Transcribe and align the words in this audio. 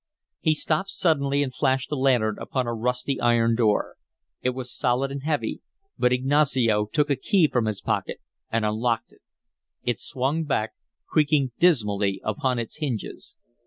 He 0.39 0.55
stopped 0.55 0.89
suddenly 0.89 1.43
and 1.43 1.53
flashed 1.53 1.91
the 1.91 1.95
lantern 1.95 2.37
upon 2.39 2.65
a 2.65 2.73
rusty 2.73 3.21
iron 3.21 3.53
door. 3.53 3.97
It 4.41 4.49
was 4.49 4.73
solid 4.75 5.11
and 5.11 5.21
heavy, 5.21 5.61
but 5.99 6.11
Ignacio 6.11 6.87
took 6.87 7.11
a 7.11 7.15
key 7.15 7.47
from 7.47 7.67
his 7.67 7.81
pocket 7.81 8.17
and 8.51 8.65
unlocked 8.65 9.11
it. 9.11 9.21
It 9.83 9.99
swung 9.99 10.43
back, 10.43 10.71
creaking 11.07 11.51
dismally 11.59 12.19
upon 12.23 12.57
its 12.57 12.77
hinges. 12.77 13.35